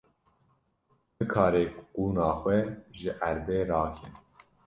[1.15, 1.63] Nikare
[1.93, 2.57] qûna xwe
[2.99, 4.07] ji erdê rake.